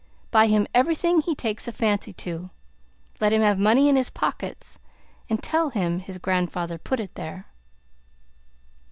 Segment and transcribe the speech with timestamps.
[0.31, 2.49] Buy him everything he takes a fancy to;
[3.19, 4.79] let him have money in his pockets,
[5.29, 7.45] and tell him his grandfather put it there."